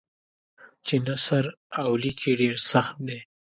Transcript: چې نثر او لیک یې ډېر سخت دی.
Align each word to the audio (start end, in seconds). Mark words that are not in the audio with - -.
چې 0.85 0.95
نثر 1.07 1.45
او 1.81 1.89
لیک 2.01 2.19
یې 2.25 2.33
ډېر 2.41 2.55
سخت 2.71 2.95
دی. 3.07 3.19